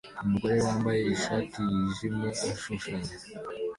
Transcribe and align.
Umugore 0.25 0.55
wambaye 0.65 1.01
ishati 1.15 1.59
yijimye 1.73 2.29
ashushanya 2.53 3.11